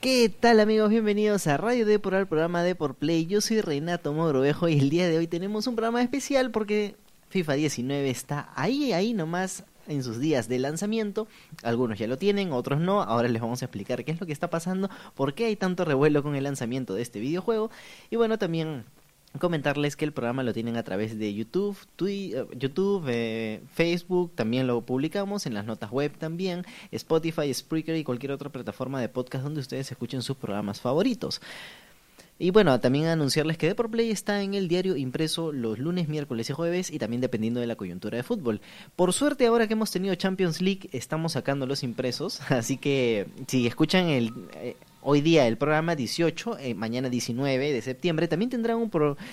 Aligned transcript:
¿Qué 0.00 0.30
tal 0.30 0.60
amigos? 0.60 0.88
Bienvenidos 0.88 1.46
a 1.46 1.58
Radio 1.58 1.84
D 1.84 1.98
por 1.98 2.26
programa 2.26 2.62
de 2.62 2.74
por 2.74 2.94
Play. 2.94 3.26
Yo 3.26 3.42
soy 3.42 3.60
Renato 3.60 4.14
Mogrovejo 4.14 4.66
y 4.66 4.78
el 4.78 4.88
día 4.88 5.06
de 5.06 5.18
hoy 5.18 5.26
tenemos 5.26 5.66
un 5.66 5.76
programa 5.76 6.00
especial 6.00 6.50
porque 6.50 6.96
FIFA 7.28 7.52
19 7.52 8.08
está 8.08 8.50
ahí, 8.56 8.94
ahí 8.94 9.12
nomás 9.12 9.64
en 9.88 10.02
sus 10.02 10.18
días 10.18 10.48
de 10.48 10.58
lanzamiento. 10.58 11.28
Algunos 11.62 11.98
ya 11.98 12.06
lo 12.06 12.16
tienen, 12.16 12.50
otros 12.52 12.80
no. 12.80 13.02
Ahora 13.02 13.28
les 13.28 13.42
vamos 13.42 13.60
a 13.60 13.66
explicar 13.66 14.02
qué 14.02 14.12
es 14.12 14.18
lo 14.18 14.26
que 14.26 14.32
está 14.32 14.48
pasando, 14.48 14.88
por 15.14 15.34
qué 15.34 15.44
hay 15.44 15.56
tanto 15.56 15.84
revuelo 15.84 16.22
con 16.22 16.34
el 16.34 16.44
lanzamiento 16.44 16.94
de 16.94 17.02
este 17.02 17.20
videojuego. 17.20 17.70
Y 18.08 18.16
bueno, 18.16 18.38
también 18.38 18.86
comentarles 19.38 19.96
que 19.96 20.04
el 20.04 20.12
programa 20.12 20.42
lo 20.42 20.52
tienen 20.52 20.76
a 20.76 20.82
través 20.82 21.18
de 21.18 21.32
YouTube, 21.32 21.76
Twitter, 21.96 22.46
eh, 22.50 22.56
YouTube, 22.58 23.04
eh, 23.08 23.62
Facebook, 23.72 24.32
también 24.34 24.66
lo 24.66 24.80
publicamos 24.82 25.46
en 25.46 25.54
las 25.54 25.64
notas 25.64 25.90
web 25.90 26.12
también, 26.18 26.64
Spotify, 26.90 27.52
Spreaker 27.52 27.96
y 27.96 28.04
cualquier 28.04 28.32
otra 28.32 28.50
plataforma 28.50 29.00
de 29.00 29.08
podcast 29.08 29.44
donde 29.44 29.60
ustedes 29.60 29.90
escuchen 29.90 30.22
sus 30.22 30.36
programas 30.36 30.80
favoritos. 30.80 31.40
Y 32.42 32.52
bueno, 32.52 32.80
también 32.80 33.04
anunciarles 33.04 33.58
que 33.58 33.74
The 33.74 33.74
Play 33.74 34.10
está 34.10 34.42
en 34.42 34.54
el 34.54 34.66
diario 34.66 34.96
impreso 34.96 35.52
los 35.52 35.78
lunes, 35.78 36.08
miércoles 36.08 36.48
y 36.48 36.54
jueves 36.54 36.90
y 36.90 36.98
también 36.98 37.20
dependiendo 37.20 37.60
de 37.60 37.66
la 37.66 37.76
coyuntura 37.76 38.16
de 38.16 38.22
fútbol. 38.22 38.62
Por 38.96 39.12
suerte 39.12 39.44
ahora 39.46 39.66
que 39.66 39.74
hemos 39.74 39.90
tenido 39.90 40.14
Champions 40.14 40.62
League 40.62 40.88
estamos 40.92 41.32
sacando 41.32 41.66
los 41.66 41.82
impresos, 41.82 42.40
así 42.50 42.78
que 42.78 43.26
si 43.46 43.66
escuchan 43.66 44.08
el... 44.08 44.32
Eh, 44.54 44.74
hoy 45.02 45.20
día 45.20 45.46
el 45.46 45.56
programa 45.56 45.96
18, 45.96 46.58
eh, 46.58 46.74
mañana 46.74 47.08
19 47.08 47.72
de 47.72 47.82
septiembre, 47.82 48.28
también 48.28 48.50
tendrán 48.50 48.78
un 48.78 48.90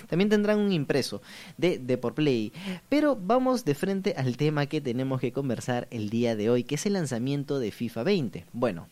también 0.07 0.29
tendrán 0.29 0.59
un 0.59 0.71
impreso 0.71 1.21
de, 1.57 1.77
de 1.79 1.97
por 1.97 2.13
Play. 2.13 2.53
Pero 2.89 3.15
vamos 3.15 3.65
de 3.65 3.75
frente 3.75 4.13
al 4.17 4.37
tema 4.37 4.65
que 4.67 4.81
tenemos 4.81 5.19
que 5.21 5.31
conversar 5.31 5.87
el 5.91 6.09
día 6.09 6.35
de 6.35 6.49
hoy, 6.49 6.63
que 6.63 6.75
es 6.75 6.85
el 6.85 6.93
lanzamiento 6.93 7.59
de 7.59 7.71
FIFA 7.71 8.03
20. 8.03 8.45
Bueno, 8.53 8.87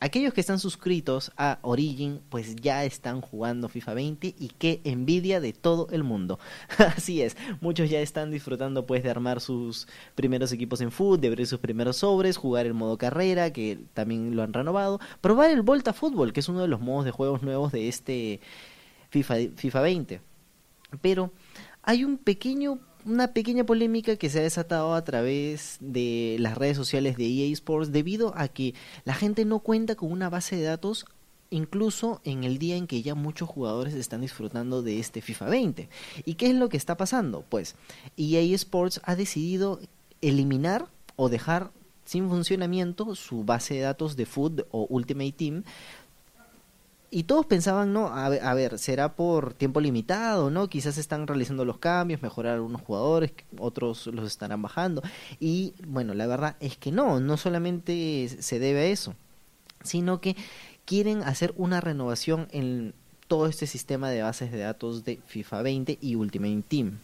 aquellos 0.00 0.32
que 0.32 0.40
están 0.40 0.58
suscritos 0.58 1.30
a 1.36 1.58
Origin 1.62 2.20
pues 2.30 2.56
ya 2.56 2.84
están 2.84 3.20
jugando 3.20 3.68
FIFA 3.68 3.94
20 3.94 4.34
y 4.38 4.48
qué 4.58 4.80
envidia 4.84 5.40
de 5.40 5.52
todo 5.52 5.88
el 5.92 6.02
mundo. 6.02 6.38
Así 6.78 7.22
es, 7.22 7.36
muchos 7.60 7.90
ya 7.90 8.00
están 8.00 8.30
disfrutando 8.30 8.86
pues 8.86 9.02
de 9.02 9.10
armar 9.10 9.40
sus 9.40 9.86
primeros 10.14 10.50
equipos 10.52 10.80
en 10.80 10.90
foot, 10.90 11.20
de 11.20 11.28
abrir 11.28 11.46
sus 11.46 11.60
primeros 11.60 11.98
sobres, 11.98 12.38
jugar 12.38 12.66
el 12.66 12.74
modo 12.74 12.98
carrera 12.98 13.52
que 13.52 13.78
también 13.94 14.34
lo 14.34 14.42
han 14.42 14.52
renovado, 14.52 15.00
probar 15.20 15.50
el 15.50 15.62
Volta 15.62 15.92
Fútbol 15.92 16.32
que 16.32 16.40
es 16.40 16.48
uno 16.48 16.62
de 16.62 16.68
los 16.68 16.80
modos 16.80 17.04
de 17.04 17.10
juegos 17.10 17.42
nuevos 17.42 17.70
de 17.70 17.88
este 17.88 18.40
FIFA, 19.10 19.36
FIFA 19.54 19.80
20. 19.82 20.20
Pero 21.02 21.32
hay 21.82 22.04
un 22.04 22.18
pequeño 22.18 22.78
una 23.04 23.32
pequeña 23.32 23.64
polémica 23.64 24.16
que 24.16 24.28
se 24.28 24.40
ha 24.40 24.42
desatado 24.42 24.94
a 24.94 25.04
través 25.04 25.76
de 25.80 26.36
las 26.38 26.56
redes 26.56 26.76
sociales 26.76 27.16
de 27.16 27.26
EA 27.26 27.52
Sports 27.52 27.92
debido 27.92 28.32
a 28.36 28.48
que 28.48 28.74
la 29.04 29.14
gente 29.14 29.44
no 29.44 29.60
cuenta 29.60 29.94
con 29.94 30.12
una 30.12 30.28
base 30.28 30.56
de 30.56 30.64
datos 30.64 31.06
incluso 31.50 32.20
en 32.24 32.44
el 32.44 32.58
día 32.58 32.76
en 32.76 32.86
que 32.86 33.02
ya 33.02 33.14
muchos 33.14 33.48
jugadores 33.48 33.94
están 33.94 34.20
disfrutando 34.20 34.82
de 34.82 35.00
este 35.00 35.20
FIFA 35.20 35.46
20. 35.46 35.88
¿Y 36.24 36.34
qué 36.34 36.46
es 36.46 36.54
lo 36.54 36.68
que 36.68 36.76
está 36.76 36.96
pasando? 36.96 37.44
Pues 37.48 37.74
EA 38.16 38.40
Sports 38.54 39.00
ha 39.04 39.16
decidido 39.16 39.80
eliminar 40.20 40.86
o 41.16 41.28
dejar 41.28 41.70
sin 42.04 42.28
funcionamiento 42.28 43.14
su 43.14 43.44
base 43.44 43.74
de 43.74 43.80
datos 43.80 44.16
de 44.16 44.26
Food 44.26 44.62
o 44.70 44.86
Ultimate 44.88 45.32
Team 45.32 45.64
y 47.10 47.24
todos 47.24 47.46
pensaban, 47.46 47.92
no, 47.92 48.06
a 48.06 48.54
ver, 48.54 48.78
será 48.78 49.16
por 49.16 49.54
tiempo 49.54 49.80
limitado, 49.80 50.48
¿no? 50.48 50.68
Quizás 50.68 50.96
están 50.96 51.26
realizando 51.26 51.64
los 51.64 51.78
cambios, 51.78 52.22
mejorar 52.22 52.54
algunos 52.54 52.82
jugadores, 52.82 53.32
otros 53.58 54.06
los 54.06 54.26
estarán 54.26 54.62
bajando. 54.62 55.02
Y 55.40 55.74
bueno, 55.86 56.14
la 56.14 56.28
verdad 56.28 56.56
es 56.60 56.76
que 56.76 56.92
no, 56.92 57.18
no 57.18 57.36
solamente 57.36 58.28
se 58.28 58.58
debe 58.60 58.80
a 58.80 58.86
eso, 58.86 59.14
sino 59.82 60.20
que 60.20 60.36
quieren 60.84 61.22
hacer 61.22 61.52
una 61.56 61.80
renovación 61.80 62.46
en 62.52 62.94
todo 63.26 63.46
este 63.46 63.66
sistema 63.66 64.10
de 64.10 64.22
bases 64.22 64.52
de 64.52 64.58
datos 64.58 65.04
de 65.04 65.20
FIFA 65.26 65.62
20 65.62 65.98
y 66.00 66.14
Ultimate 66.14 66.62
Team. 66.68 66.98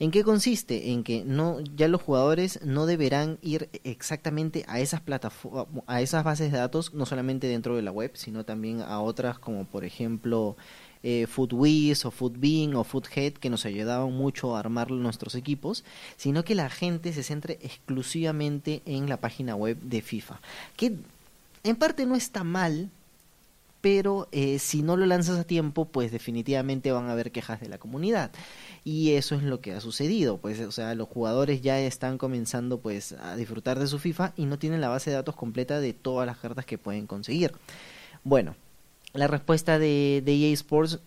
¿En 0.00 0.10
qué 0.10 0.24
consiste? 0.24 0.92
En 0.92 1.04
que 1.04 1.24
no, 1.26 1.60
ya 1.76 1.86
los 1.86 2.00
jugadores 2.00 2.58
no 2.64 2.86
deberán 2.86 3.38
ir 3.42 3.68
exactamente 3.84 4.64
a 4.66 4.80
esas 4.80 5.02
plataformas, 5.02 5.66
a 5.86 6.00
esas 6.00 6.24
bases 6.24 6.50
de 6.50 6.56
datos, 6.56 6.94
no 6.94 7.04
solamente 7.04 7.46
dentro 7.46 7.76
de 7.76 7.82
la 7.82 7.92
web, 7.92 8.12
sino 8.14 8.44
también 8.44 8.80
a 8.80 9.02
otras 9.02 9.38
como 9.38 9.66
por 9.66 9.84
ejemplo 9.84 10.56
eh, 11.02 11.26
Footwiz 11.26 12.06
o 12.06 12.10
Footbin 12.10 12.74
o 12.76 12.84
Foothead 12.84 13.34
que 13.34 13.50
nos 13.50 13.66
ayudaban 13.66 14.10
mucho 14.14 14.56
a 14.56 14.60
armar 14.60 14.90
nuestros 14.90 15.34
equipos, 15.34 15.84
sino 16.16 16.44
que 16.44 16.54
la 16.54 16.70
gente 16.70 17.12
se 17.12 17.22
centre 17.22 17.58
exclusivamente 17.60 18.80
en 18.86 19.06
la 19.06 19.18
página 19.18 19.54
web 19.54 19.78
de 19.82 20.00
FIFA, 20.00 20.40
que 20.78 20.94
en 21.62 21.76
parte 21.76 22.06
no 22.06 22.14
está 22.16 22.42
mal, 22.42 22.88
pero 23.80 24.28
eh, 24.32 24.58
si 24.58 24.82
no 24.82 24.96
lo 24.96 25.06
lanzas 25.06 25.38
a 25.38 25.44
tiempo, 25.44 25.86
pues 25.86 26.12
definitivamente 26.12 26.92
van 26.92 27.08
a 27.08 27.12
haber 27.12 27.32
quejas 27.32 27.60
de 27.60 27.68
la 27.68 27.78
comunidad. 27.78 28.30
Y 28.84 29.12
eso 29.12 29.34
es 29.34 29.42
lo 29.42 29.60
que 29.60 29.72
ha 29.72 29.80
sucedido 29.80 30.38
pues 30.38 30.60
o 30.60 30.72
sea 30.72 30.94
los 30.94 31.08
jugadores 31.08 31.60
ya 31.60 31.78
están 31.80 32.18
comenzando 32.18 32.80
pues 32.80 33.12
a 33.12 33.36
disfrutar 33.36 33.78
de 33.78 33.86
su 33.86 33.98
FIFA 33.98 34.32
y 34.36 34.46
no 34.46 34.58
tienen 34.58 34.80
la 34.80 34.88
base 34.88 35.10
de 35.10 35.16
datos 35.16 35.36
completa 35.36 35.80
de 35.80 35.92
todas 35.92 36.26
las 36.26 36.38
cartas 36.38 36.64
que 36.64 36.78
pueden 36.78 37.06
conseguir. 37.06 37.52
Bueno 38.24 38.54
la 39.12 39.26
respuesta 39.26 39.78
de, 39.78 40.22
de 40.24 40.34
EA 40.34 40.52
Sports 40.52 41.00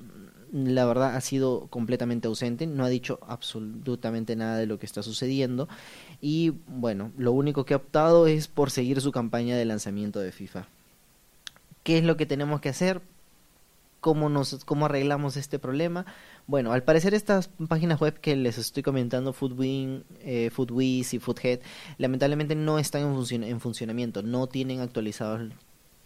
la 0.54 0.86
verdad 0.86 1.16
ha 1.16 1.22
sido 1.22 1.66
completamente 1.72 2.28
ausente, 2.28 2.68
no 2.68 2.86
ha 2.86 2.90
dicho 2.90 3.20
absolutamente 3.28 4.36
nada 4.36 4.58
de 4.58 4.68
lo 4.68 4.78
que 4.78 4.86
está 4.86 5.02
sucediendo. 5.02 5.68
Y 6.22 6.54
bueno, 6.68 7.12
lo 7.18 7.32
único 7.32 7.66
que 7.66 7.74
ha 7.74 7.78
optado 7.78 8.28
es 8.28 8.48
por 8.48 8.70
seguir 8.70 9.02
su 9.02 9.12
campaña 9.12 9.58
de 9.58 9.66
lanzamiento 9.66 10.20
de 10.20 10.32
FIFA. 10.32 10.68
¿Qué 11.84 11.98
es 11.98 12.04
lo 12.04 12.18
que 12.18 12.26
tenemos 12.26 12.62
que 12.62 12.70
hacer? 12.70 13.02
¿Cómo, 14.00 14.28
nos, 14.30 14.66
cómo 14.66 14.86
arreglamos 14.86 15.38
este 15.38 15.60
problema? 15.60 16.06
Bueno, 16.46 16.74
al 16.74 16.84
parecer 16.84 17.14
estas 17.14 17.50
páginas 17.70 18.02
web 18.02 18.20
que 18.20 18.36
les 18.36 18.58
estoy 18.58 18.84
comentando, 18.84 19.32
Foodwin, 19.32 20.04
eh, 20.22 20.50
Foodwiz 20.50 21.14
y 21.14 21.20
Foodhead, 21.20 21.60
lamentablemente 21.98 22.56
no 22.56 22.80
están 22.80 23.02
en, 23.04 23.44
en 23.44 23.60
funcionamiento, 23.62 24.22
no 24.22 24.48
tienen 24.48 24.82
actualizados 24.82 25.52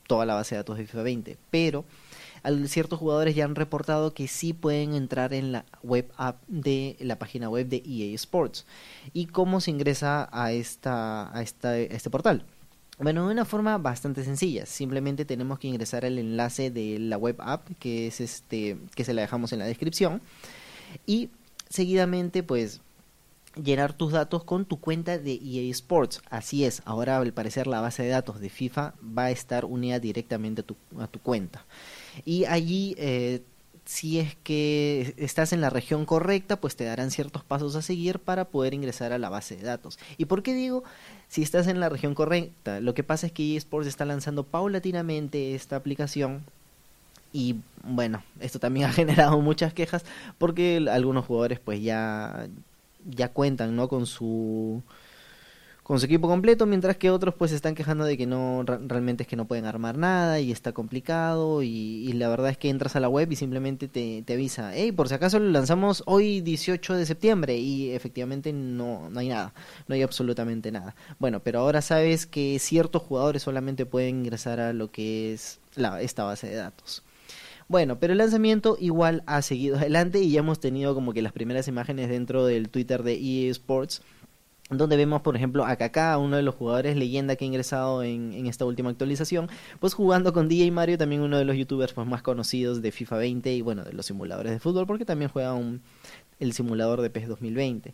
toda 0.07 0.25
la 0.25 0.35
base 0.35 0.55
de 0.55 0.59
datos 0.59 0.77
de 0.77 0.85
FIFA 0.85 1.03
20, 1.03 1.38
pero 1.49 1.85
ciertos 2.67 2.99
jugadores 2.99 3.35
ya 3.35 3.45
han 3.45 3.55
reportado 3.55 4.13
que 4.13 4.27
sí 4.27 4.53
pueden 4.53 4.94
entrar 4.94 5.33
en 5.33 5.51
la 5.51 5.65
web 5.83 6.09
app 6.17 6.41
de 6.47 6.95
la 6.99 7.19
página 7.19 7.49
web 7.49 7.67
de 7.67 7.83
EA 7.85 8.15
Sports. 8.15 8.65
¿Y 9.13 9.27
cómo 9.27 9.59
se 9.59 9.71
ingresa 9.71 10.29
a, 10.31 10.51
esta, 10.51 11.35
a, 11.35 11.41
esta, 11.41 11.69
a 11.69 11.79
este 11.79 12.09
portal? 12.09 12.45
Bueno, 13.00 13.28
de 13.28 13.34
una 13.34 13.46
forma 13.46 13.78
bastante 13.78 14.24
sencilla. 14.24 14.66
Simplemente 14.66 15.24
tenemos 15.24 15.59
que 15.59 15.68
ingresar 15.68 16.03
el 16.03 16.18
enlace 16.18 16.72
de 16.72 16.97
la 16.97 17.18
web 17.18 17.35
app, 17.40 17.68
que 17.80 18.08
es 18.08 18.22
este, 18.22 18.78
que 18.96 19.03
se 19.03 19.13
la 19.13 19.22
dejamos 19.22 19.53
en 19.53 19.59
la 19.59 19.66
descripción. 19.66 20.22
Y 21.06 21.30
seguidamente, 21.69 22.41
pues, 22.41 22.81
llenar 23.63 23.94
tus 23.94 24.12
datos 24.13 24.44
con 24.44 24.66
tu 24.66 24.80
cuenta 24.80 25.18
de 25.18 25.34
EA 25.34 25.69
Sports. 25.72 26.22
Así 26.30 26.66
es, 26.66 26.81
ahora 26.86 27.18
al 27.18 27.34
parecer 27.34 27.68
la 27.68 27.81
base 27.81 28.03
de 28.03 28.09
datos 28.09 28.40
de 28.40 28.50
FIFA 28.50 28.94
va 29.18 29.25
a 29.25 29.31
estar 29.31 29.66
unida 29.66 30.00
directamente 30.00 30.62
a 30.62 30.66
tu, 30.66 30.75
a 31.00 31.07
tu 31.07 31.19
cuenta. 31.19 31.66
Y 32.25 32.46
allí 32.46 32.96
eh, 32.97 33.44
si 33.88 34.20
es 34.20 34.36
que 34.44 35.13
estás 35.16 35.54
en 35.54 35.62
la 35.62 35.69
región 35.69 36.06
correcta, 36.06 36.57
pues 36.60 36.75
te 36.75 36.84
darán 36.84 37.10
ciertos 37.10 37.45
pasos 37.45 37.74
a 37.78 37.81
seguir 37.81 38.19
para 38.19 38.44
poder 38.44 38.74
ingresar 38.74 39.13
a 39.13 39.18
la 39.18 39.30
base 39.30 39.56
de 39.56 39.63
datos. 39.63 39.98
¿Y 40.18 40.25
por 40.25 40.44
qué 40.44 40.54
digo 40.54 40.84
si 41.30 41.42
estás 41.42 41.68
en 41.68 41.80
la 41.80 41.88
región 41.88 42.13
correcta? 42.13 42.81
Lo 42.81 42.94
que 42.94 43.04
pasa 43.04 43.28
es 43.28 43.31
que 43.31 43.56
eSports 43.56 43.88
está 43.88 44.04
lanzando 44.04 44.44
paulatinamente 44.44 45.56
esta 45.56 45.78
aplicación 45.78 46.44
y 47.31 47.56
bueno, 47.84 48.24
esto 48.42 48.60
también 48.60 48.86
ha 48.89 48.92
generado 48.92 49.39
muchas 49.39 49.74
quejas 49.74 50.04
porque 50.38 50.86
algunos 50.92 51.25
jugadores 51.25 51.60
pues 51.62 51.81
ya 51.81 52.48
ya 53.10 53.30
cuentan, 53.30 53.78
¿no? 53.78 53.88
con 53.88 54.06
su 54.06 54.83
con 55.88 56.01
su 56.01 56.06
equipo 56.06 56.28
completo, 56.28 56.66
mientras 56.66 56.98
que 56.98 57.10
otros 57.10 57.34
pues 57.34 57.54
están 57.54 57.74
quejando 57.74 58.04
de 58.04 58.18
que 58.18 58.28
no 58.28 58.62
realmente 58.66 59.24
es 59.24 59.30
que 59.30 59.38
no 59.38 59.48
pueden 59.48 59.63
armar 59.63 59.98
nada 59.98 60.38
y 60.42 60.51
está 60.51 60.74
complicado 60.74 61.63
y, 61.63 62.12
la 62.12 62.28
verdad 62.28 62.50
es 62.50 62.57
que 62.57 62.68
entras 62.68 62.98
a 62.98 63.00
la 63.00 63.07
web 63.07 63.31
y 63.31 63.38
simplemente 63.38 63.88
te, 63.88 64.22
te, 64.24 64.34
avisa, 64.34 64.75
hey, 64.75 64.92
por 64.92 65.07
si 65.07 65.13
acaso 65.13 65.39
lo 65.39 65.50
lanzamos 65.50 66.04
hoy 66.06 66.42
18 66.42 66.94
de 66.94 67.06
septiembre 67.06 67.56
y 67.56 67.92
efectivamente 67.92 68.51
no, 68.51 69.10
no 69.10 69.18
hay 69.22 69.30
nada, 69.30 69.54
no 69.88 69.95
hay 69.95 70.01
absolutamente 70.01 70.74
nada. 70.74 70.94
Bueno, 71.19 71.39
pero 71.39 71.60
ahora 71.60 71.81
sabes 71.81 72.25
que 72.25 72.60
ciertos 72.60 73.04
jugadores 73.04 73.44
solamente 73.44 73.86
pueden 73.86 74.25
ingresar 74.25 74.60
a 74.60 74.74
lo 74.74 74.92
que 74.92 75.31
es 75.31 75.62
la, 75.75 76.01
esta 76.01 76.25
base 76.25 76.48
de 76.48 76.56
datos. 76.56 77.01
Bueno, 77.69 77.98
pero 77.98 78.12
el 78.12 78.18
lanzamiento 78.18 78.75
igual 78.78 79.24
ha 79.25 79.42
seguido 79.42 79.78
adelante 79.78 80.19
y 80.19 80.31
ya 80.31 80.40
hemos 80.40 80.60
tenido 80.60 80.94
como 80.94 81.13
que 81.13 81.22
las 81.22 81.31
primeras 81.31 81.69
imágenes 81.69 82.10
dentro 82.10 82.45
del 82.45 82.68
Twitter 82.68 83.04
de 83.04 83.13
EA 83.13 83.51
Sports 83.51 84.01
donde 84.69 84.98
vemos 84.98 85.22
por 85.22 85.36
ejemplo 85.36 85.66
a 85.66 85.75
Kaká, 85.75 86.18
uno 86.18 86.36
de 86.36 86.42
los 86.42 86.56
jugadores 86.56 86.96
leyenda 86.98 87.36
que 87.36 87.46
ha 87.46 87.48
ingresado 87.48 88.04
en, 88.04 88.46
esta 88.48 88.66
última 88.66 88.90
actualización, 88.90 89.50
pues 89.80 89.94
jugando 89.94 90.34
con 90.34 90.48
DJ 90.48 90.72
Mario, 90.72 90.98
también 90.98 91.22
uno 91.22 91.38
de 91.38 91.46
los 91.46 91.56
youtubers 91.56 91.94
pues, 91.94 92.08
más 92.08 92.22
conocidos 92.22 92.81
de 92.81 92.92
FIFA 92.92 93.18
20 93.18 93.54
y 93.54 93.62
bueno, 93.62 93.84
de 93.84 93.94
los 93.94 94.06
simuladores 94.06 94.52
de 94.52 94.60
fútbol, 94.60 94.88
porque 94.88 95.06
también 95.06 95.31
juega 95.31 95.58
el 96.40 96.54
simulador 96.54 97.02
de 97.02 97.10
PES 97.10 97.28
2020. 97.30 97.94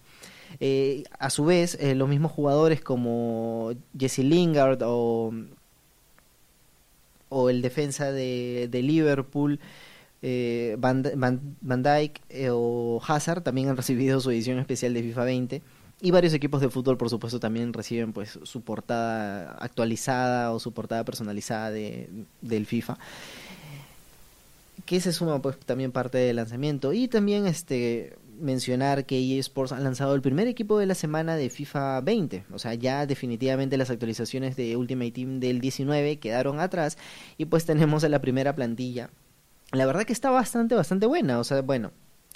Eh, 0.59 1.03
a 1.17 1.29
su 1.29 1.45
vez, 1.45 1.77
eh, 1.79 1.95
los 1.95 2.09
mismos 2.09 2.31
jugadores 2.31 2.81
como 2.81 3.71
Jesse 3.97 4.19
Lingard 4.19 4.79
o 4.83 5.33
o 7.33 7.49
el 7.49 7.61
defensa 7.61 8.11
de, 8.11 8.69
Liverpool, 8.71 9.59
eh, 10.21 10.75
Van, 10.79 11.03
Van, 11.61 11.83
Dijk 11.83 12.21
eh, 12.29 12.49
o 12.51 13.01
Hazard 13.05 13.41
también 13.41 13.69
han 13.69 13.77
recibido 13.77 14.21
su 14.21 14.29
edición 14.31 14.59
especial 14.59 14.93
de 14.93 15.01
FIFA 15.01 15.23
20 15.25 15.61
y 16.03 16.11
varios 16.11 16.33
equipos 16.33 16.61
de 16.61 16.69
fútbol 16.69 16.97
por 16.97 17.09
supuesto 17.09 17.39
también 17.39 17.71
reciben 17.73 18.11
pues 18.13 18.37
su 18.43 18.61
portada 18.61 19.53
actualizada 19.53 20.51
o 20.51 20.59
su 20.59 20.73
portada 20.73 21.03
personalizada 21.05 21.71
de, 21.71 22.09
del 22.41 22.65
FIFA 22.65 22.99
que 24.85 24.99
se 24.99 25.13
suma 25.13 25.41
pues 25.41 25.57
también 25.59 25.93
parte 25.93 26.17
del 26.17 26.35
lanzamiento 26.35 26.93
y 26.93 27.07
también 27.07 27.47
este 27.47 28.17
mencionar 28.39 29.05
que 29.05 29.17
EA 29.17 29.39
Sports 29.39 29.71
ha 29.71 29.79
lanzado 29.79 30.13
el 30.13 30.21
primer 30.21 30.47
equipo 30.47 30.77
de 30.77 30.87
la 30.87 30.95
semana 30.95 31.35
de 31.35 31.51
FIFA 31.51 32.01
20. 32.01 32.45
O 32.51 32.57
sea, 32.57 32.73
ya 32.73 33.05
definitivamente 33.05 33.77
las 33.77 33.91
actualizaciones 33.91 34.55
de 34.55 34.75
Ultimate 34.75 35.11
Team 35.11 35.39
del 35.39 35.61
19 35.61 36.17
quedaron 36.17 36.59
atrás 36.59 36.97
y 37.37 37.45
pues 37.45 37.65
tenemos 37.65 38.03
a 38.03 38.09
la 38.09 38.19
primera 38.19 38.55
plantilla 38.55 39.11
la 39.73 39.85
verdad 39.85 40.03
que 40.03 40.13
está 40.13 40.29
bastante, 40.29 40.75
bastante 40.75 41.05
buena. 41.05 41.39
O 41.39 41.43
sea, 41.43 41.61
bueno, 41.61 41.91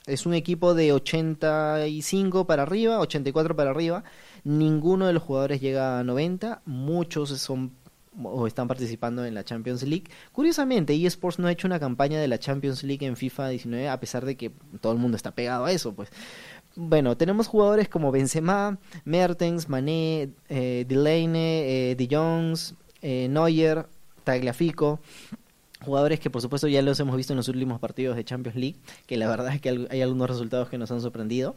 es 0.07 0.25
un 0.25 0.33
equipo 0.33 0.74
de 0.74 0.94
85 0.94 2.48
para 2.48 2.63
arriba, 2.63 3.00
84 3.00 3.56
para 3.56 3.71
arriba. 3.71 4.04
Ninguno 4.44 5.06
de 5.06 5.13
los 5.13 5.21
jugadores 5.21 5.62
llega 5.62 6.00
a 6.00 6.04
90. 6.04 6.62
Muchos 6.65 7.30
son 7.39 7.74
o 8.24 8.48
están 8.48 8.68
participando 8.68 9.25
en 9.25 9.36
la 9.36 9.44
Champions 9.44 9.83
League. 9.83 10.06
Curiosamente, 10.31 10.95
eSports 10.95 11.39
no 11.39 11.48
ha 11.48 11.51
hecho 11.51 11.68
una 11.68 11.80
campaña 11.80 12.19
de 12.19 12.27
la 12.27 12.39
Champions 12.39 12.83
League 12.83 13.06
en 13.06 13.15
FIFA 13.15 13.50
19 13.50 13.89
a 13.89 14.00
pesar 14.00 14.25
de 14.25 14.36
que 14.36 14.51
todo 14.81 14.94
el 14.94 15.00
mundo 15.00 15.18
está 15.18 15.31
pegado 15.31 15.65
a 15.65 15.71
eso, 15.71 15.94
pues. 15.94 16.10
Bueno, 16.75 17.18
tenemos 17.18 17.48
jugadores 17.48 17.89
como 17.89 18.12
Benzema, 18.12 18.77
Mertens, 19.03 19.68
Mané, 19.68 20.30
eh, 20.50 20.86
Delaney, 20.88 21.92
eh, 21.92 21.95
De 21.98 22.07
Jongs, 22.07 22.75
eh, 23.01 23.27
Neuer, 23.30 23.88
Tagliafico 24.24 25.00
jugadores 25.83 26.19
que 26.19 26.29
por 26.29 26.41
supuesto 26.41 26.68
ya 26.68 26.81
los 26.81 27.00
hemos 27.00 27.15
visto 27.15 27.33
en 27.33 27.38
los 27.38 27.47
últimos 27.47 27.79
partidos 27.79 28.15
de 28.15 28.25
Champions 28.25 28.57
League, 28.57 28.77
que 29.06 29.18
la 29.18 29.27
verdad 29.27 29.53
es 29.53 29.62
que 29.62 29.88
hay 29.89 30.01
algunos 30.01 30.29
resultados 30.29 30.69
que 30.69 30.77
nos 30.77 30.91
han 30.91 31.01
sorprendido, 31.01 31.56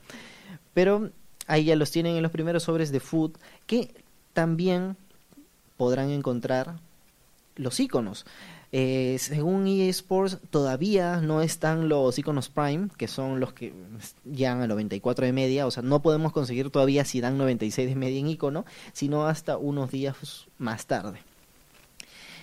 pero 0.75 1.11
ahí 1.46 1.64
ya 1.64 1.76
los 1.76 1.90
tienen 1.90 2.17
en 2.17 2.22
los 2.22 2.32
primeros 2.32 2.64
sobres 2.64 2.93
de 2.93 3.00
foot 3.00 3.37
que 3.67 3.94
también 4.32 4.96
podrán 5.76 6.11
encontrar 6.11 6.78
los 7.56 7.81
iconos. 7.81 8.26
Eh, 8.72 9.17
según 9.19 9.67
EA 9.67 9.90
Sports, 9.90 10.38
todavía 10.50 11.20
no 11.20 11.43
están 11.43 11.88
los 11.88 12.17
iconos 12.19 12.49
Prime, 12.49 12.88
que 12.96 13.08
son 13.08 13.40
los 13.40 13.52
que 13.52 13.72
llegan 14.25 14.62
a 14.62 14.69
94 14.69 15.26
de 15.26 15.32
media. 15.32 15.67
O 15.67 15.72
sea, 15.72 15.82
no 15.82 16.02
podemos 16.02 16.32
conseguir 16.32 16.70
todavía 16.70 17.05
si 17.05 17.20
dan 17.20 17.37
96 17.37 17.88
de 17.88 17.96
media 17.96 18.20
en 18.20 18.28
icono, 18.28 18.64
sino 18.93 19.26
hasta 19.26 19.56
unos 19.56 19.90
días 19.90 20.46
más 20.58 20.87
tarde 20.87 21.20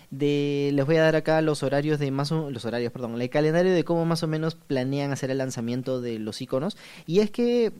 de 0.09 0.71
les 0.73 0.85
voy 0.85 0.97
a 0.97 1.03
dar 1.03 1.15
acá 1.15 1.41
los 1.41 1.63
horarios 1.63 1.99
de 1.99 2.11
más 2.11 2.31
o, 2.31 2.49
los 2.49 2.65
horarios, 2.65 2.91
perdón, 2.91 3.19
el 3.19 3.29
calendario 3.29 3.73
de 3.73 3.83
cómo 3.83 4.05
más 4.05 4.23
o 4.23 4.27
menos 4.27 4.55
planean 4.55 5.11
hacer 5.11 5.31
el 5.31 5.39
lanzamiento 5.39 6.01
de 6.01 6.19
los 6.19 6.41
iconos. 6.41 6.77
Y 7.05 7.19
es 7.19 7.31
que 7.31 7.73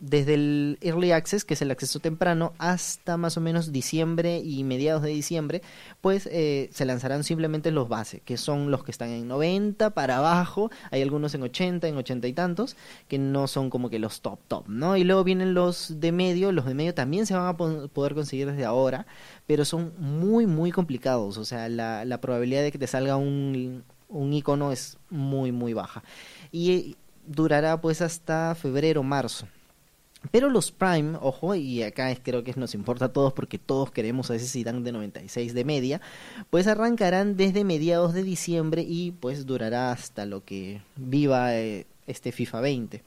desde 0.00 0.34
el 0.34 0.78
Early 0.80 1.12
Access, 1.12 1.44
que 1.44 1.54
es 1.54 1.62
el 1.62 1.70
acceso 1.70 2.00
temprano, 2.00 2.52
hasta 2.58 3.16
más 3.16 3.36
o 3.36 3.40
menos 3.40 3.70
diciembre 3.72 4.38
y 4.38 4.64
mediados 4.64 5.02
de 5.02 5.10
diciembre, 5.10 5.62
pues 6.00 6.28
eh, 6.32 6.70
se 6.72 6.84
lanzarán 6.84 7.22
simplemente 7.22 7.70
los 7.70 7.88
base, 7.88 8.20
que 8.20 8.36
son 8.36 8.70
los 8.70 8.82
que 8.82 8.90
están 8.90 9.10
en 9.10 9.28
90 9.28 9.90
para 9.90 10.18
abajo, 10.18 10.70
hay 10.90 11.02
algunos 11.02 11.34
en 11.34 11.42
80, 11.42 11.86
en 11.88 11.96
80 11.96 12.28
y 12.28 12.32
tantos, 12.32 12.76
que 13.08 13.18
no 13.18 13.46
son 13.46 13.70
como 13.70 13.90
que 13.90 13.98
los 13.98 14.20
top 14.22 14.38
top, 14.48 14.68
¿no? 14.68 14.96
Y 14.96 15.04
luego 15.04 15.22
vienen 15.22 15.54
los 15.54 16.00
de 16.00 16.12
medio, 16.12 16.52
los 16.52 16.64
de 16.64 16.74
medio 16.74 16.94
también 16.94 17.26
se 17.26 17.34
van 17.34 17.46
a 17.46 17.56
poder 17.56 18.14
conseguir 18.14 18.50
desde 18.50 18.64
ahora, 18.64 19.06
pero 19.46 19.64
son 19.64 19.92
muy, 19.98 20.46
muy 20.46 20.72
complicados, 20.72 21.36
o 21.36 21.44
sea, 21.44 21.68
la, 21.68 22.04
la 22.04 22.20
probabilidad 22.20 22.62
de 22.62 22.72
que 22.72 22.78
te 22.78 22.86
salga 22.86 23.16
un, 23.16 23.84
un 24.08 24.32
icono 24.32 24.72
es 24.72 24.98
muy, 25.08 25.52
muy 25.52 25.72
baja. 25.72 26.02
Y 26.52 26.96
durará 27.26 27.80
pues 27.80 28.02
hasta 28.02 28.54
febrero, 28.54 29.02
marzo. 29.02 29.46
Pero 30.30 30.50
los 30.50 30.70
Prime, 30.70 31.18
ojo, 31.20 31.54
y 31.54 31.82
acá 31.82 32.14
creo 32.16 32.44
que 32.44 32.52
nos 32.54 32.74
importa 32.74 33.06
a 33.06 33.12
todos 33.12 33.32
porque 33.32 33.58
todos 33.58 33.90
queremos 33.90 34.30
a 34.30 34.34
ese 34.34 34.46
Zidane 34.46 34.82
de 34.82 34.92
96 34.92 35.54
de 35.54 35.64
media, 35.64 36.00
pues 36.50 36.66
arrancarán 36.66 37.36
desde 37.36 37.64
mediados 37.64 38.12
de 38.12 38.22
diciembre 38.22 38.84
y 38.86 39.12
pues 39.12 39.46
durará 39.46 39.92
hasta 39.92 40.26
lo 40.26 40.44
que 40.44 40.82
viva 40.96 41.56
eh, 41.56 41.86
este 42.06 42.32
FIFA 42.32 42.60
20. 42.60 43.02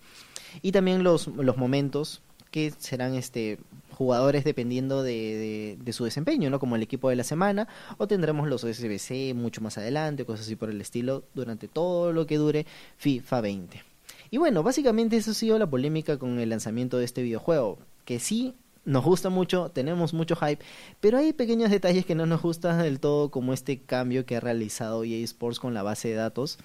Y 0.62 0.72
también 0.72 1.04
los, 1.04 1.28
los 1.28 1.58
momentos 1.58 2.22
que 2.52 2.72
serán 2.78 3.16
este 3.16 3.60
jugadores 3.94 4.44
dependiendo 4.44 5.04
de, 5.04 5.78
de, 5.80 5.94
su 5.94 6.04
desempeño, 6.04 6.50
¿no? 6.50 6.60
Como 6.60 6.76
el 6.76 6.82
equipo 6.82 7.10
de 7.10 7.16
la 7.16 7.24
semana, 7.24 7.68
o 7.98 8.08
tendremos 8.08 8.48
los 8.48 8.62
SBC 8.62 9.36
mucho 9.36 9.62
más 9.62 9.78
adelante, 9.78 10.26
cosas 10.26 10.48
así 10.48 10.56
por 10.56 10.70
el 10.70 10.82
estilo, 10.82 11.24
durante 11.36 11.68
todo 11.68 12.12
lo 12.12 12.26
que 12.26 12.38
dure 12.38 12.66
FIFA 12.98 13.42
20. 13.42 13.93
Y 14.34 14.40
bueno, 14.40 14.64
básicamente 14.64 15.16
eso 15.16 15.30
ha 15.30 15.36
sido 15.36 15.60
la 15.60 15.70
polémica 15.70 16.18
con 16.18 16.40
el 16.40 16.50
lanzamiento 16.50 16.98
de 16.98 17.06
este 17.06 17.22
videojuego, 17.22 17.78
que 18.04 18.20
sí 18.20 18.56
nos 18.84 19.04
gusta 19.04 19.30
mucho, 19.30 19.70
tenemos 19.70 20.12
mucho 20.16 20.36
hype, 20.36 20.66
pero 21.00 21.20
hay 21.20 21.34
pequeños 21.34 21.70
detalles 21.70 22.04
que 22.04 22.16
no 22.16 22.26
nos 22.26 22.42
gustan 22.42 22.82
del 22.82 23.00
todo, 23.00 23.30
como 23.30 23.54
este 23.54 23.78
cambio 23.78 24.26
que 24.26 24.38
ha 24.38 24.40
realizado 24.40 25.04
EA 25.04 25.24
Sports 25.24 25.60
con 25.60 25.76
la 25.76 25.84
base 25.84 26.08
de 26.08 26.16
datos, 26.16 26.58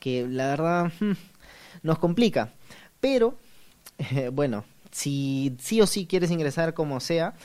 que 0.00 0.28
la 0.28 0.48
verdad 0.48 0.92
hmm, 1.00 1.12
nos 1.82 1.98
complica. 1.98 2.52
Pero, 3.00 3.34
bueno, 4.34 4.66
si 4.92 5.56
sí 5.58 5.80
o 5.80 5.86
sí 5.86 6.04
quieres 6.04 6.30
ingresar 6.30 6.74
como 6.74 7.00
sea, 7.00 7.36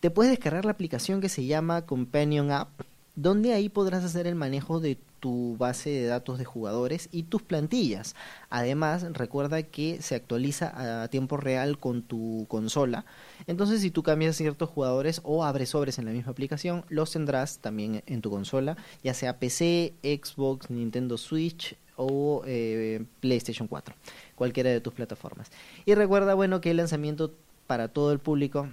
te 0.00 0.10
puedes 0.10 0.32
descargar 0.32 0.64
la 0.64 0.72
aplicación 0.72 1.20
que 1.20 1.28
se 1.28 1.46
llama 1.46 1.86
Companion 1.86 2.50
App, 2.50 2.70
donde 3.14 3.52
ahí 3.52 3.68
podrás 3.68 4.04
hacer 4.04 4.26
el 4.26 4.34
manejo 4.34 4.80
de 4.80 4.98
tu 5.20 5.56
base 5.56 5.90
de 5.90 6.06
datos 6.06 6.38
de 6.38 6.44
jugadores 6.44 7.08
y 7.12 7.22
tus 7.22 7.42
plantillas. 7.42 8.16
Además, 8.50 9.06
recuerda 9.12 9.62
que 9.62 10.02
se 10.02 10.16
actualiza 10.16 11.02
a 11.02 11.08
tiempo 11.08 11.36
real 11.36 11.78
con 11.78 12.02
tu 12.02 12.44
consola. 12.48 13.04
Entonces, 13.46 13.82
si 13.82 13.92
tú 13.92 14.02
cambias 14.02 14.36
ciertos 14.36 14.68
jugadores 14.68 15.20
o 15.22 15.44
abres 15.44 15.70
sobres 15.70 16.00
en 16.00 16.06
la 16.06 16.10
misma 16.10 16.32
aplicación, 16.32 16.84
los 16.88 17.12
tendrás 17.12 17.58
también 17.58 18.02
en 18.06 18.20
tu 18.20 18.30
consola, 18.30 18.76
ya 19.04 19.14
sea 19.14 19.38
PC, 19.38 19.94
Xbox, 20.02 20.70
Nintendo 20.70 21.16
Switch 21.16 21.76
o 21.94 22.42
eh, 22.44 23.04
PlayStation 23.20 23.68
4, 23.68 23.94
cualquiera 24.34 24.70
de 24.70 24.80
tus 24.80 24.92
plataformas. 24.92 25.52
Y 25.84 25.94
recuerda, 25.94 26.34
bueno, 26.34 26.60
que 26.60 26.72
el 26.72 26.78
lanzamiento 26.78 27.32
para 27.68 27.86
todo 27.86 28.10
el 28.10 28.18
público 28.18 28.68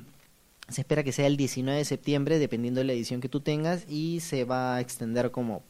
se 0.69 0.81
espera 0.81 1.03
que 1.03 1.11
sea 1.11 1.27
el 1.27 1.37
19 1.37 1.77
de 1.77 1.85
septiembre, 1.85 2.39
dependiendo 2.39 2.79
de 2.79 2.85
la 2.85 2.93
edición 2.93 3.21
que 3.21 3.29
tú 3.29 3.39
tengas, 3.39 3.85
y 3.89 4.19
se 4.19 4.45
va 4.45 4.75
a 4.75 4.81
extender 4.81 5.31
como 5.31 5.63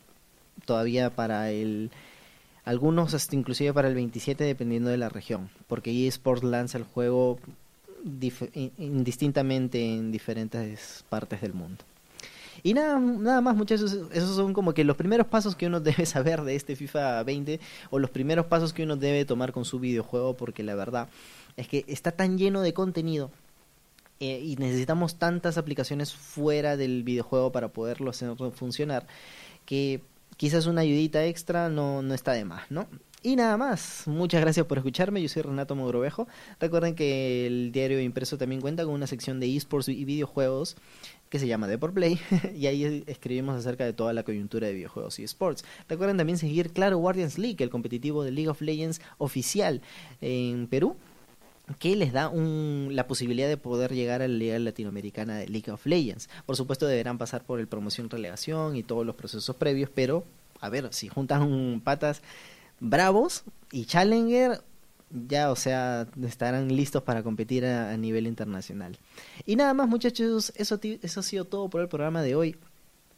todavía 0.65 1.09
para 1.09 1.51
el 1.51 1.91
algunos 2.65 3.13
hasta 3.13 3.35
inclusive 3.35 3.73
para 3.73 3.87
el 3.87 3.95
27 3.95 4.43
dependiendo 4.43 4.89
de 4.89 4.97
la 4.97 5.09
región, 5.09 5.49
porque 5.67 6.07
eSports 6.07 6.43
lanza 6.43 6.77
el 6.77 6.83
juego 6.83 7.39
indistintamente 8.77 9.83
en 9.83 10.11
diferentes 10.11 11.03
partes 11.09 11.41
del 11.41 11.53
mundo. 11.53 11.83
Y 12.61 12.73
nada, 12.73 12.99
nada 12.99 13.41
más 13.41 13.55
muchachos, 13.55 13.97
esos 14.11 14.35
son 14.35 14.53
como 14.53 14.73
que 14.73 14.83
los 14.83 14.97
primeros 14.97 15.27
pasos 15.27 15.55
que 15.55 15.67
uno 15.67 15.79
debe 15.79 16.05
saber 16.05 16.41
de 16.41 16.55
este 16.55 16.75
FIFA 16.75 17.23
20 17.23 17.59
o 17.89 17.99
los 17.99 18.09
primeros 18.09 18.45
pasos 18.45 18.73
que 18.73 18.83
uno 18.83 18.97
debe 18.97 19.25
tomar 19.25 19.51
con 19.51 19.65
su 19.65 19.79
videojuego 19.79 20.35
porque 20.35 20.61
la 20.63 20.75
verdad 20.75 21.07
es 21.57 21.67
que 21.67 21.85
está 21.87 22.11
tan 22.11 22.37
lleno 22.37 22.61
de 22.61 22.73
contenido 22.73 23.31
eh, 24.19 24.41
y 24.43 24.55
necesitamos 24.57 25.15
tantas 25.15 25.57
aplicaciones 25.57 26.13
fuera 26.13 26.77
del 26.77 27.03
videojuego 27.03 27.51
para 27.51 27.69
poderlo 27.69 28.09
hacer 28.09 28.35
funcionar 28.53 29.07
que 29.65 30.01
quizás 30.37 30.65
una 30.65 30.81
ayudita 30.81 31.25
extra 31.25 31.69
no, 31.69 32.01
no 32.01 32.13
está 32.13 32.33
de 32.33 32.45
más, 32.45 32.69
¿no? 32.69 32.87
Y 33.21 33.35
nada 33.35 33.57
más, 33.57 34.03
muchas 34.07 34.39
gracias 34.39 34.65
por 34.65 34.77
escucharme, 34.77 35.21
yo 35.21 35.27
soy 35.27 35.41
Renato 35.41 35.75
Mogrovejo. 35.75 36.29
Recuerden 36.57 36.95
que 36.95 37.45
el 37.47 37.73
diario 37.73 37.99
impreso 37.99 38.37
también 38.37 38.61
cuenta 38.61 38.85
con 38.85 38.93
una 38.93 39.07
sección 39.07 39.41
de 39.41 39.57
esports 39.57 39.89
y 39.89 40.05
videojuegos 40.05 40.77
que 41.29 41.37
se 41.37 41.45
llama 41.45 41.67
Deport 41.67 41.93
Play 41.93 42.17
y 42.55 42.67
ahí 42.67 43.03
escribimos 43.07 43.57
acerca 43.57 43.83
de 43.83 43.91
toda 43.91 44.13
la 44.13 44.23
coyuntura 44.23 44.67
de 44.67 44.73
videojuegos 44.73 45.19
y 45.19 45.23
esports. 45.23 45.65
Recuerden 45.89 46.15
también 46.15 46.37
seguir 46.37 46.71
Claro 46.71 46.97
Guardians 46.97 47.37
League, 47.37 47.61
el 47.61 47.69
competitivo 47.69 48.23
de 48.23 48.31
League 48.31 48.49
of 48.49 48.61
Legends 48.61 49.01
oficial 49.17 49.81
en 50.21 50.67
Perú 50.67 50.95
que 51.77 51.95
les 51.95 52.13
da 52.13 52.31
la 52.33 53.07
posibilidad 53.07 53.47
de 53.47 53.57
poder 53.57 53.93
llegar 53.93 54.21
a 54.21 54.27
la 54.27 54.33
Liga 54.33 54.57
Latinoamericana 54.59 55.37
de 55.37 55.47
League 55.47 55.71
of 55.71 55.85
Legends. 55.85 56.29
Por 56.45 56.55
supuesto 56.55 56.87
deberán 56.87 57.17
pasar 57.17 57.43
por 57.43 57.59
el 57.59 57.67
promoción 57.67 58.09
relegación 58.09 58.75
y 58.75 58.83
todos 58.83 59.05
los 59.05 59.15
procesos 59.15 59.55
previos, 59.55 59.89
pero 59.93 60.23
a 60.61 60.69
ver, 60.69 60.93
si 60.93 61.07
juntan 61.07 61.81
patas 61.83 62.21
bravos 62.79 63.43
y 63.71 63.85
Challenger, 63.85 64.61
ya, 65.27 65.51
o 65.51 65.55
sea, 65.55 66.07
estarán 66.23 66.75
listos 66.75 67.03
para 67.03 67.23
competir 67.23 67.65
a, 67.65 67.95
nivel 67.97 68.27
internacional. 68.27 68.97
Y 69.45 69.55
nada 69.55 69.73
más, 69.73 69.87
muchachos, 69.87 70.53
eso, 70.55 70.79
eso 70.81 71.19
ha 71.19 71.23
sido 71.23 71.45
todo 71.45 71.69
por 71.69 71.81
el 71.81 71.87
programa 71.87 72.21
de 72.21 72.35
hoy. 72.35 72.55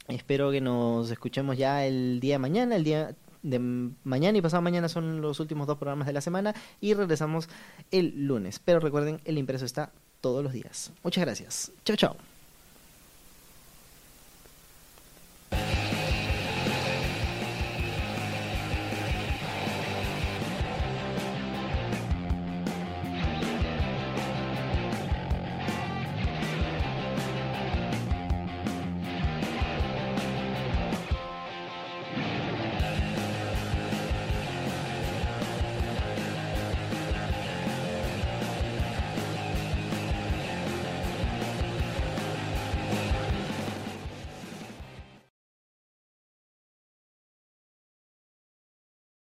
Espero 0.08 0.52
que 0.52 0.62
nos 0.62 1.12
escuchemos 1.12 1.58
ya 1.58 1.86
el 1.86 2.20
día 2.20 2.36
de 2.36 2.40
mañana, 2.40 2.76
el 2.76 2.84
día 2.84 3.16
de 3.44 3.60
mañana 3.60 4.38
y 4.38 4.42
pasado 4.42 4.62
mañana 4.62 4.90
son 4.90 5.22
los 5.22 5.40
últimos 5.40 5.68
dos 5.68 5.78
programas 5.78 6.08
de 6.08 6.14
la 6.14 6.22
semana 6.22 6.54
y 6.80 6.94
regresamos 6.94 7.50
el 7.92 8.28
lunes. 8.28 8.60
Pero 8.60 8.80
recuerden, 8.80 9.22
el 9.26 9.38
impreso 9.38 9.66
está 9.66 9.92
todos 10.22 10.44
los 10.44 10.54
días. 10.54 10.92
Muchas 11.04 11.26
gracias. 11.26 11.72
Chao, 11.84 11.96
chao. 11.96 12.31